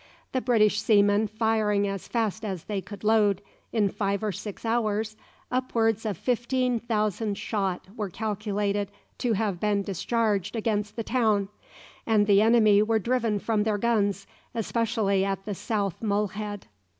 The 0.31 0.41
British 0.41 0.81
seamen 0.81 1.27
firing 1.27 1.87
as 1.87 2.07
fast 2.07 2.43
as 2.43 2.63
they 2.63 2.81
could 2.81 3.03
load, 3.03 3.39
in 3.71 3.87
five 3.87 4.23
or 4.23 4.31
six 4.31 4.65
hours 4.65 5.15
upwards 5.51 6.07
of 6.07 6.17
fifteen 6.17 6.79
thousand 6.79 7.37
shot 7.37 7.85
were 7.95 8.09
calculated 8.09 8.89
to 9.19 9.33
have 9.33 9.59
been 9.59 9.83
discharged 9.83 10.55
against 10.55 10.95
the 10.95 11.03
town, 11.03 11.49
and 12.07 12.25
the 12.25 12.41
enemy 12.41 12.81
were 12.81 12.97
driven 12.97 13.37
from 13.37 13.61
their 13.61 13.77
guns, 13.77 14.25
especially 14.55 15.23
at 15.23 15.45
the 15.45 15.53
South 15.53 16.01
Mole 16.01 16.29
Head. 16.29 16.65